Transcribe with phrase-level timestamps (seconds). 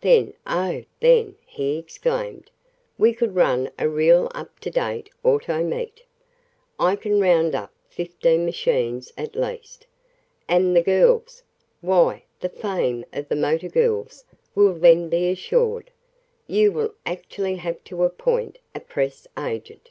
[0.00, 2.52] Then, oh, then!" he exclaimed,
[2.98, 6.04] "we could run a real up to date auto meet.
[6.78, 9.88] I can round up fifteen machines at least.
[10.46, 11.42] And the girls!
[11.80, 14.24] Why, the fame of the motor girls
[14.54, 15.90] will then be assured.
[16.46, 19.90] You will actually have to appoint a press agent."